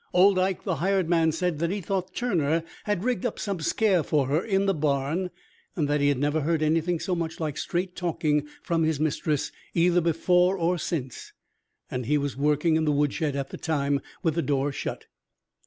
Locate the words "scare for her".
3.59-4.43